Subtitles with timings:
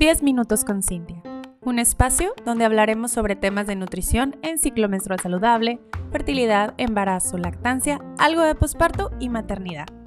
[0.00, 1.22] 10 minutos con Cintia,
[1.60, 5.78] un espacio donde hablaremos sobre temas de nutrición en ciclo menstrual saludable,
[6.10, 9.99] fertilidad, embarazo, lactancia, algo de posparto y maternidad.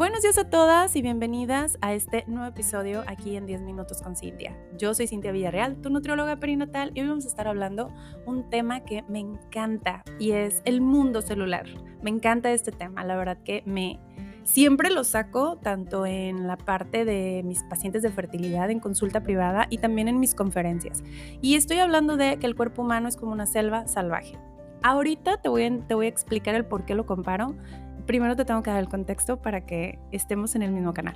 [0.00, 4.16] Buenos días a todas y bienvenidas a este nuevo episodio aquí en 10 minutos con
[4.16, 4.56] Cintia.
[4.78, 7.92] Yo soy Cintia Villarreal, tu nutrióloga perinatal y hoy vamos a estar hablando
[8.24, 11.66] un tema que me encanta y es el mundo celular.
[12.00, 14.00] Me encanta este tema, la verdad que me
[14.42, 19.66] siempre lo saco tanto en la parte de mis pacientes de fertilidad en consulta privada
[19.68, 21.02] y también en mis conferencias.
[21.42, 24.38] Y estoy hablando de que el cuerpo humano es como una selva salvaje.
[24.82, 27.54] Ahorita te voy a, te voy a explicar el por qué lo comparo
[28.10, 31.14] primero te tengo que dar el contexto para que estemos en el mismo canal.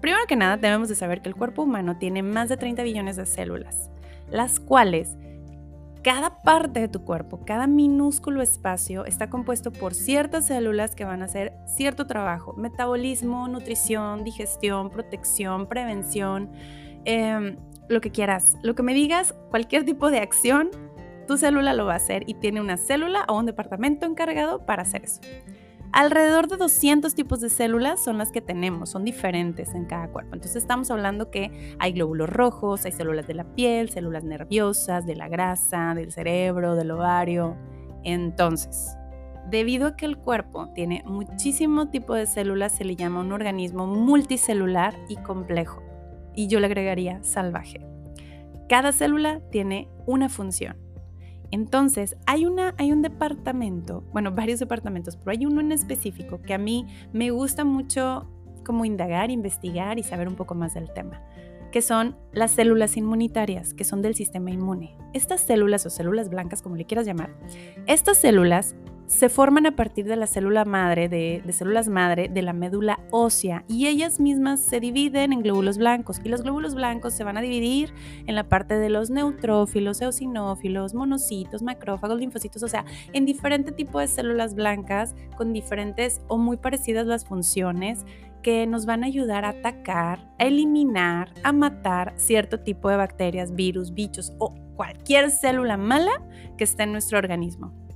[0.00, 3.14] Primero que nada, debemos de saber que el cuerpo humano tiene más de 30 billones
[3.14, 3.88] de células,
[4.28, 5.16] las cuales
[6.02, 11.22] cada parte de tu cuerpo, cada minúsculo espacio está compuesto por ciertas células que van
[11.22, 16.50] a hacer cierto trabajo, metabolismo, nutrición, digestión, protección, prevención,
[17.04, 20.70] em, lo que quieras, lo que me digas, cualquier tipo de acción,
[21.28, 24.82] tu célula lo va a hacer y tiene una célula o un departamento encargado para
[24.82, 25.20] hacer eso.
[25.92, 30.34] Alrededor de 200 tipos de células son las que tenemos, son diferentes en cada cuerpo.
[30.34, 35.16] Entonces estamos hablando que hay glóbulos rojos, hay células de la piel, células nerviosas, de
[35.16, 37.56] la grasa, del cerebro, del ovario.
[38.04, 38.96] Entonces,
[39.50, 43.86] debido a que el cuerpo tiene muchísimo tipo de células, se le llama un organismo
[43.86, 45.82] multicelular y complejo.
[46.34, 47.80] Y yo le agregaría salvaje.
[48.68, 50.76] Cada célula tiene una función.
[51.50, 56.54] Entonces, hay, una, hay un departamento, bueno, varios departamentos, pero hay uno en específico que
[56.54, 58.26] a mí me gusta mucho
[58.64, 61.22] como indagar, investigar y saber un poco más del tema,
[61.72, 64.96] que son las células inmunitarias, que son del sistema inmune.
[65.14, 67.30] Estas células o células blancas, como le quieras llamar,
[67.86, 68.74] estas células
[69.08, 73.64] se forman a partir de la célula madre, de, células madre de la médula ósea
[73.66, 77.40] y ellas mismas se dividen en glóbulos blancos y los glóbulos blancos se van a
[77.40, 77.94] dividir
[78.26, 83.98] en la parte de los neutrófilos, eosinófilos, monocitos, macrófagos, linfocitos, o sea, en diferente tipo
[83.98, 88.04] de células blancas con diferentes o muy parecidas las funciones
[88.42, 93.54] que nos van a ayudar a atacar, a eliminar, a matar cierto tipo de bacterias,
[93.54, 96.12] virus, bichos o cualquier célula mala
[96.58, 97.87] que esté en nuestro organismo.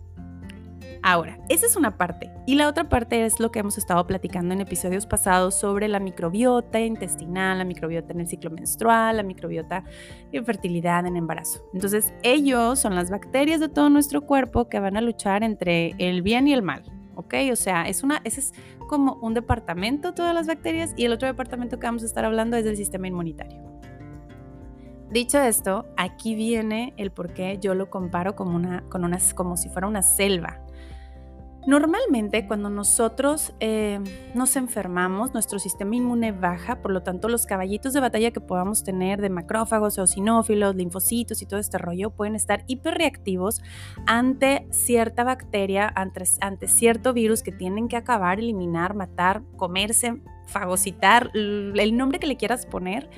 [1.05, 2.31] Ahora, esa es una parte.
[2.47, 5.99] Y la otra parte es lo que hemos estado platicando en episodios pasados sobre la
[5.99, 9.83] microbiota intestinal, la microbiota en el ciclo menstrual, la microbiota
[10.31, 11.69] en fertilidad, en embarazo.
[11.75, 16.23] Entonces, ellos son las bacterias de todo nuestro cuerpo que van a luchar entre el
[16.23, 16.85] bien y el mal.
[17.17, 17.35] ¿Ok?
[17.51, 18.53] O sea, es una, ese es
[18.89, 22.57] como un departamento todas las bacterias y el otro departamento que vamos a estar hablando
[22.57, 23.61] es del sistema inmunitario.
[25.11, 29.03] Dicho esto, aquí viene el por qué yo lo comparo como, una, con
[29.35, 30.62] como si fuera una selva.
[31.67, 34.01] Normalmente cuando nosotros eh,
[34.35, 38.83] nos enfermamos, nuestro sistema inmune baja, por lo tanto los caballitos de batalla que podamos
[38.83, 43.63] tener de macrófagos, eosinófilos, linfocitos y todo este rollo pueden estar hiperreactivos
[44.07, 51.97] ante cierta bacteria, ante, cierto virus que tienen que acabar, eliminar, matar, comerse, fagocitar, el
[51.97, 53.09] nombre que le quieras poner,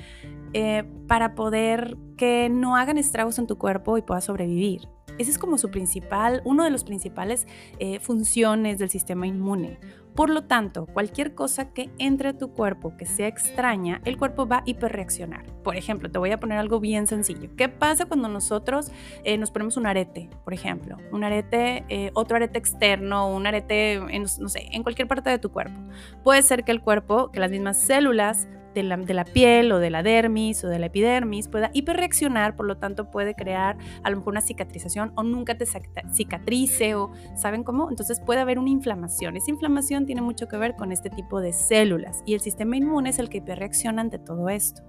[0.53, 4.87] eh, para poder que no hagan estragos en tu cuerpo y puedas sobrevivir.
[5.17, 7.47] Ese es como su principal, uno de los principales
[7.79, 9.79] eh, funciones del sistema inmune.
[10.15, 14.47] Por lo tanto, cualquier cosa que entre a tu cuerpo que sea extraña, el cuerpo
[14.47, 15.45] va a hiperreaccionar.
[15.61, 17.49] Por ejemplo, te voy a poner algo bien sencillo.
[17.57, 18.93] ¿Qué pasa cuando nosotros
[19.25, 20.97] eh, nos ponemos un arete, por ejemplo?
[21.11, 23.99] Un arete, eh, otro arete externo, un arete,
[24.39, 25.77] no sé, en cualquier parte de tu cuerpo.
[26.23, 30.03] Puede ser que el cuerpo, que las mismas células de la, piel o de la
[30.03, 34.33] dermis o de la epidermis pueda hiperreaccionar, por lo tanto puede crear a lo mejor
[34.33, 35.65] una cicatrización o nunca te
[36.13, 37.89] cicatrice o ¿saben cómo?
[37.89, 39.37] Entonces puede haber una inflamación.
[39.37, 43.09] Esa inflamación tiene mucho que ver con este tipo de células y el sistema inmune
[43.09, 44.83] es el que hiperreacciona ante todo esto.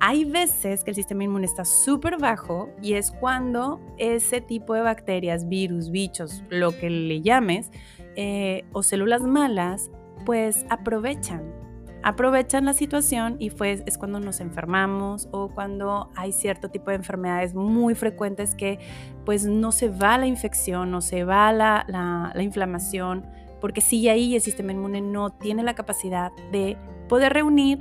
[0.00, 4.80] Hay veces que el sistema inmune está súper bajo y es cuando ese tipo de
[4.80, 7.70] bacterias, virus, bichos, lo que le llames,
[8.16, 9.90] eh, o células malas,
[10.24, 11.67] pues aprovechan
[12.02, 16.96] aprovechan la situación y pues es cuando nos enfermamos o cuando hay cierto tipo de
[16.96, 18.78] enfermedades muy frecuentes que
[19.24, 23.26] pues no se va la infección, no se va la, la, inflamación,
[23.60, 26.76] porque sigue ahí el sistema inmune no tiene la capacidad de
[27.08, 27.78] poder reunir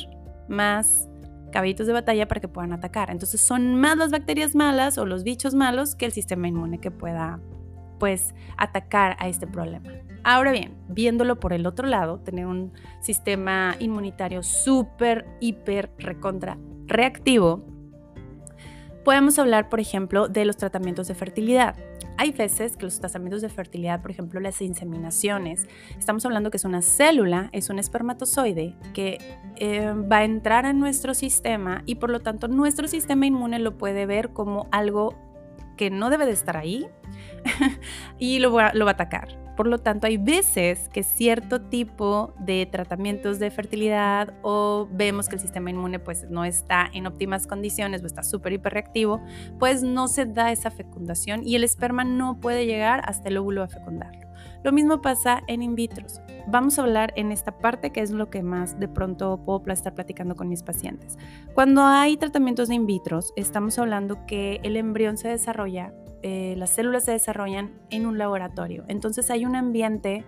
[0.48, 1.08] más
[1.52, 3.10] caballitos de batalla para que puedan atacar.
[3.12, 6.92] Entonces son más las bacterias malas o los bichos malos que el sistema inmune que
[6.92, 7.40] pueda
[8.00, 9.90] pues atacar a este problema.
[10.30, 17.64] Ahora bien, viéndolo por el otro lado, tener un sistema inmunitario súper, hiper, recontra reactivo,
[19.06, 21.78] Podemos hablar, por ejemplo, de los tratamientos de fertilidad.
[22.18, 25.66] Hay veces que los tratamientos de fertilidad, por ejemplo, las inseminaciones,
[25.98, 29.18] estamos hablando que es una célula, es un espermatozoide que
[29.56, 33.78] eh, va a entrar a nuestro sistema y por lo tanto nuestro sistema inmune lo
[33.78, 35.16] puede ver como algo
[35.78, 36.86] que no debe de estar ahí
[38.20, 39.47] y lo lo va a atacar.
[39.58, 45.36] Por lo tanto, hay veces que cierto tipo de tratamientos de fertilidad o vemos que
[45.36, 49.20] el sistema inmune pues no está en óptimas condiciones o está súper hiperreactivo,
[49.58, 53.64] pues no se da esa fecundación y el esperma no puede llegar hasta el óvulo
[53.64, 54.28] a fecundarlo.
[54.64, 56.06] Lo mismo pasa en in vitro.
[56.46, 59.96] Vamos a hablar en esta parte que es lo que más de pronto puedo estar
[59.96, 61.18] platicando con mis pacientes.
[61.56, 65.94] Cuando hay tratamientos de in vitro, estamos hablando que el embrión se desarrolla
[66.24, 68.84] eh, las células se desarrollan en un laboratorio.
[68.88, 70.26] Entonces hay un ambiente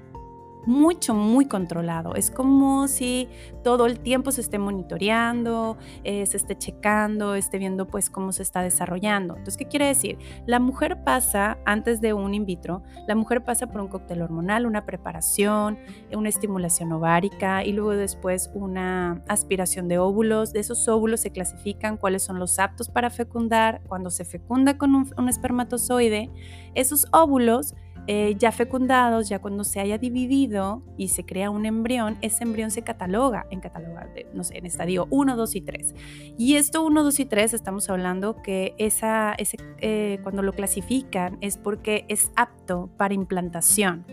[0.65, 2.15] mucho, muy controlado.
[2.15, 3.27] Es como si
[3.63, 8.43] todo el tiempo se esté monitoreando, eh, se esté checando, esté viendo pues cómo se
[8.43, 9.35] está desarrollando.
[9.35, 10.17] Entonces, ¿qué quiere decir?
[10.45, 14.65] La mujer pasa, antes de un in vitro, la mujer pasa por un cóctel hormonal,
[14.65, 15.79] una preparación,
[16.13, 20.53] una estimulación ovárica y luego después una aspiración de óvulos.
[20.53, 23.81] De esos óvulos se clasifican cuáles son los aptos para fecundar.
[23.87, 26.29] Cuando se fecunda con un espermatozoide,
[26.75, 27.75] esos óvulos
[28.11, 32.71] eh, ya fecundados, ya cuando se haya dividido y se crea un embrión, ese embrión
[32.71, 35.95] se cataloga en cataloga no sé, en estadio 1, 2 y 3.
[36.35, 41.37] Y esto 1, 2 y 3 estamos hablando que esa, ese, eh, cuando lo clasifican
[41.41, 44.07] es porque es apto para implantación.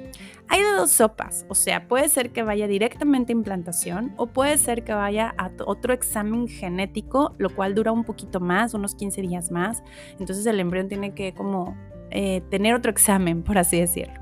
[0.49, 4.59] Hay de dos sopas, o sea, puede ser que vaya directamente a implantación o puede
[4.59, 9.23] ser que vaya a otro examen genético, lo cual dura un poquito más, unos 15
[9.23, 9.83] días más.
[10.21, 11.75] Entonces el embrión tiene que como
[12.11, 14.21] eh, tener otro examen, por así decirlo.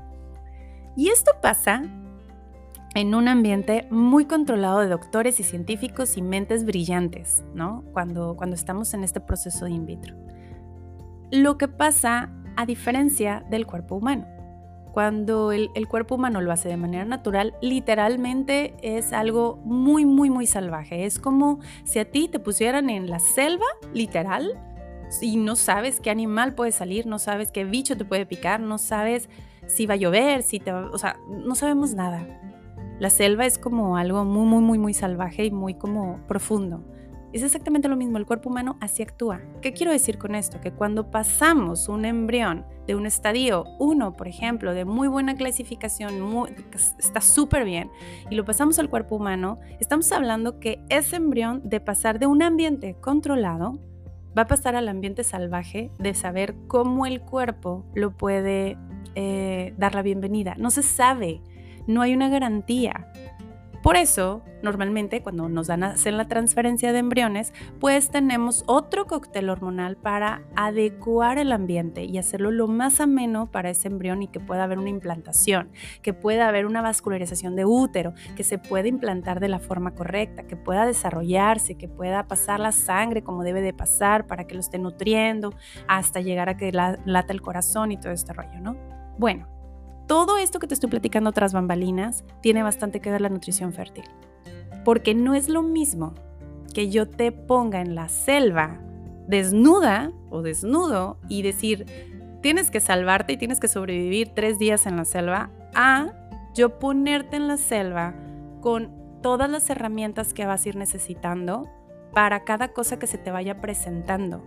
[0.95, 1.83] Y esto pasa
[2.95, 7.83] en un ambiente muy controlado de doctores y científicos y mentes brillantes, ¿no?
[7.91, 10.15] Cuando, cuando estamos en este proceso de in vitro.
[11.29, 14.25] Lo que pasa a diferencia del cuerpo humano.
[14.93, 20.29] Cuando el, el, cuerpo humano lo hace de manera natural, literalmente es algo muy, muy,
[20.29, 21.05] muy salvaje.
[21.05, 24.57] Es como si a ti te pusieran en la selva, literal,
[25.21, 28.77] y no sabes qué animal puede salir, no sabes qué bicho te puede picar, no
[28.77, 29.29] sabes
[29.67, 32.27] si va a llover, si te o sea, no sabemos nada.
[32.99, 36.83] La selva es como algo muy, muy, muy, muy salvaje y muy como profundo.
[37.33, 39.41] Es exactamente lo mismo, el cuerpo humano así actúa.
[39.61, 40.61] ¿Qué quiero decir con esto?
[40.61, 46.13] Que cuando pasamos un embrión de un estadio 1, por ejemplo, de muy buena clasificación,
[46.97, 47.91] está súper bien,
[48.29, 52.41] y lo pasamos al cuerpo humano, estamos hablando que ese embrión de pasar de un
[52.41, 53.81] ambiente controlado
[54.37, 58.77] va a pasar al ambiente salvaje de saber cómo el cuerpo lo puede
[59.15, 60.55] eh, dar la bienvenida.
[60.57, 61.41] No se sabe,
[61.87, 63.11] no hay una garantía.
[63.85, 69.05] Por eso, normalmente cuando nos dan a hacer la transferencia de embriones, pues tenemos otro
[69.05, 74.27] cóctel hormonal para adecuar el ambiente y hacerlo lo más ameno para ese embrión y
[74.27, 75.69] que pueda haber una implantación,
[76.01, 80.47] que pueda haber una vascularización de útero, que se pueda implantar de la forma correcta,
[80.47, 84.61] que pueda desarrollarse, que pueda pasar la sangre como debe de pasar para que lo
[84.61, 85.53] esté nutriendo
[85.87, 88.75] hasta llegar a que lata el corazón y todo este rollo, ¿no?
[89.19, 89.54] Bueno,
[90.07, 94.05] todo esto que te estoy platicando tras bambalinas tiene bastante que ver la nutrición fértil.
[94.83, 96.13] Porque no es lo mismo
[96.73, 98.79] que yo te ponga en la selva
[99.27, 101.85] desnuda o desnudo y decir,
[102.41, 106.11] tienes que salvarte y tienes que sobrevivir tres días en la selva, a
[106.53, 108.13] yo ponerte en la selva
[108.61, 111.67] con todas las herramientas que vas a ir necesitando
[112.13, 114.43] para cada cosa que se te vaya presentando.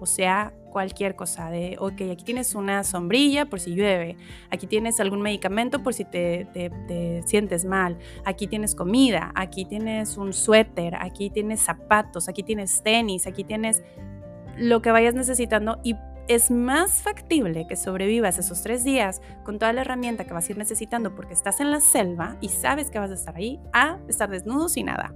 [0.00, 4.18] O sea, cualquier cosa, de, ok, aquí tienes una sombrilla por si llueve,
[4.50, 10.18] aquí tienes algún medicamento por si te, te, sientes mal, aquí tienes comida, aquí tienes
[10.18, 13.82] un suéter, aquí tienes zapatos, aquí tienes tenis, aquí tienes
[14.58, 15.96] lo que vayas necesitando y
[16.28, 20.52] es más factible que sobrevivas esos tres días con toda la herramienta que vas a
[20.52, 23.96] ir necesitando porque estás en la selva y sabes que vas a estar ahí, a
[24.08, 25.14] estar desnudo sin nada.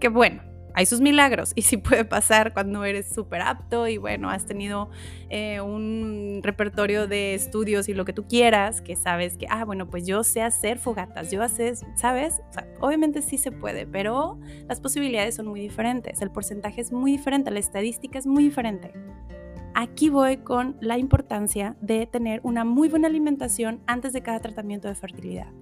[0.00, 4.30] Qué bueno hay sus milagros y sí puede pasar cuando eres súper apto y bueno,
[4.30, 4.90] has tenido
[5.28, 9.88] eh, un repertorio de estudios y lo que tú quieras, que sabes que, ah, bueno,
[9.88, 12.40] pues yo sé hacer fogatas, yo sé, ¿sabes?
[12.80, 17.50] obviamente sí se puede, pero las posibilidades son muy diferentes, el porcentaje es muy diferente,
[17.50, 18.92] la estadística es muy diferente.
[19.74, 24.88] Aquí voy con la importancia de tener una muy buena alimentación antes de cada tratamiento
[24.88, 25.52] de fertilidad,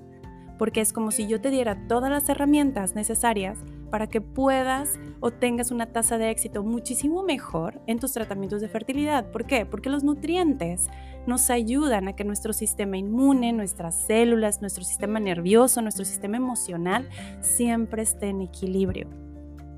[0.58, 3.58] porque es como si yo te diera todas las herramientas necesarias
[3.90, 8.68] para que puedas o tengas una tasa de éxito muchísimo mejor en tus tratamientos de
[8.68, 9.30] fertilidad.
[9.30, 9.66] ¿Por qué?
[9.66, 10.88] Porque los nutrientes
[11.26, 17.08] nos ayudan a que nuestro sistema inmune, nuestras células, nuestro sistema nervioso, nuestro sistema emocional
[17.40, 19.27] siempre esté en equilibrio.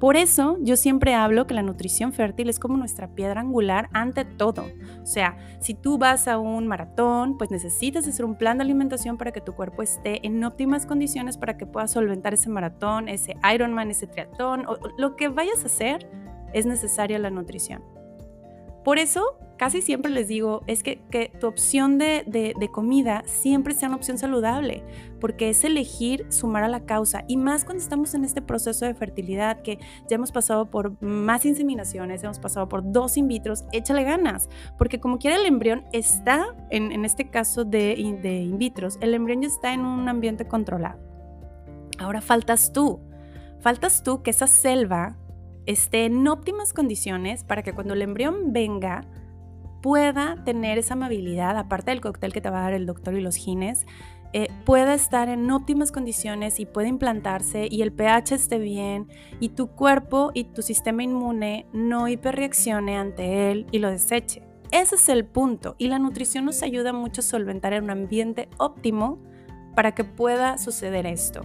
[0.01, 4.25] Por eso yo siempre hablo que la nutrición fértil es como nuestra piedra angular ante
[4.25, 4.65] todo.
[5.03, 9.19] O sea, si tú vas a un maratón, pues necesitas hacer un plan de alimentación
[9.19, 13.37] para que tu cuerpo esté en óptimas condiciones para que puedas solventar ese maratón, ese
[13.55, 16.09] Ironman, ese triatlón, o lo que vayas a hacer,
[16.55, 17.85] es necesaria la nutrición.
[18.83, 21.03] Por eso, casi siempre les digo, es que,
[21.39, 24.83] tu opción de, comida siempre sea una opción saludable,
[25.21, 27.25] porque es elegir sumar a la causa.
[27.29, 31.45] Y más cuando estamos en este proceso de fertilidad, que ya hemos pasado por más
[31.45, 34.49] inseminaciones, hemos pasado por dos in vitros, échale ganas,
[34.79, 39.13] porque como quiera el embrión está, en, en este caso de, de in vitros, el
[39.13, 40.99] embrión ya está en un ambiente controlado.
[41.99, 42.99] Ahora faltas tú.
[43.61, 45.19] Faltas tú que esa selva
[45.67, 49.05] esté en óptimas condiciones para que cuando el embrión venga
[49.81, 53.21] pueda tener esa amabilidad, aparte del cóctel que te va a dar el doctor y
[53.21, 53.87] los gines,
[54.33, 59.09] eh, pueda estar en óptimas condiciones y pueda implantarse y el pH esté bien
[59.41, 64.43] y tu cuerpo y tu sistema inmune no hiperreaccione ante él y lo deseche.
[64.71, 68.49] Ese es el punto y la nutrición nos ayuda mucho a solventar en un ambiente
[68.59, 69.19] óptimo
[69.75, 71.41] para que pueda suceder esto.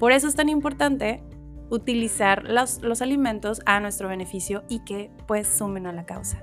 [0.00, 1.22] Por eso es tan importante
[1.70, 6.42] utilizar los, los alimentos a nuestro beneficio y que pues sumen a la causa.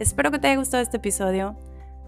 [0.00, 1.56] Espero que te haya gustado este episodio.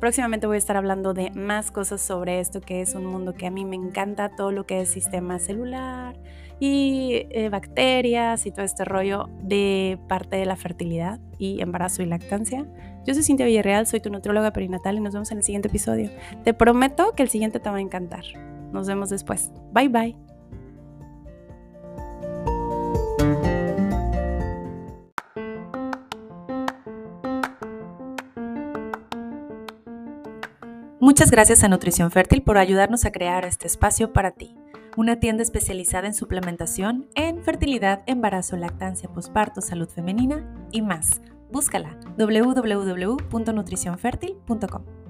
[0.01, 3.47] Próximamente voy a estar hablando de más cosas sobre esto, que es un mundo que
[3.47, 6.19] a mí me encanta, todo lo que es sistema celular
[6.59, 12.07] y eh, bacterias y todo este rollo de parte de la fertilidad y embarazo y
[12.07, 12.67] lactancia.
[13.05, 16.11] Yo soy Cintia Villarreal, soy tu nutrióloga perinatal y nos vemos en el siguiente episodio.
[16.45, 18.25] Te prometo que el siguiente te va a encantar.
[18.73, 19.53] Nos vemos después.
[19.75, 20.32] Bye bye.
[31.03, 34.55] Muchas gracias a Nutrición Fértil por ayudarnos a crear este espacio para ti.
[34.97, 41.21] Una tienda especializada en suplementación, en fertilidad, embarazo, lactancia, posparto, salud femenina y más.
[41.51, 45.02] Búscala www.nutricionfertil.com.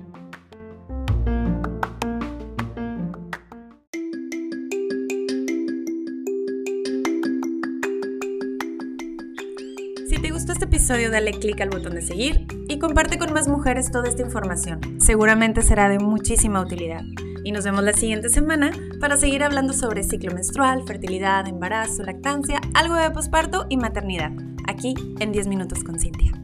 [10.23, 13.91] te gustó este episodio, dale clic al botón de seguir y comparte con más mujeres
[13.91, 14.81] toda esta información.
[15.01, 17.03] Seguramente será de muchísima utilidad.
[17.45, 22.61] Y nos vemos la siguiente semana para seguir hablando sobre ciclo menstrual, fertilidad, embarazo, lactancia,
[22.73, 24.31] algo de posparto y maternidad,
[24.69, 26.42] aquí en 10 minutos con Cintia.